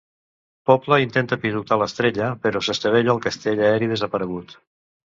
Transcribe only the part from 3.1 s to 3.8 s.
al castell